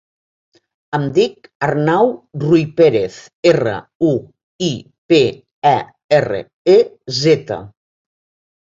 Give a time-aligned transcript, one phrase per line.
[0.97, 2.09] Em dic Arnau
[2.45, 3.19] Ruiperez:
[3.53, 3.77] erra,
[4.13, 4.17] u,
[4.71, 4.71] i,
[5.13, 5.23] pe,
[5.77, 5.79] e,
[6.23, 6.43] erra,
[6.77, 6.81] e,
[7.25, 7.63] zeta.